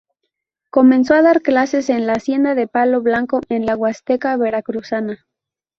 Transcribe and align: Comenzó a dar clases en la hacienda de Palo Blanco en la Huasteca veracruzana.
Comenzó 0.71 1.13
a 1.13 1.21
dar 1.21 1.43
clases 1.43 1.87
en 1.91 2.07
la 2.07 2.13
hacienda 2.13 2.55
de 2.55 2.67
Palo 2.67 3.03
Blanco 3.03 3.39
en 3.49 3.67
la 3.67 3.75
Huasteca 3.77 4.35
veracruzana. 4.35 5.27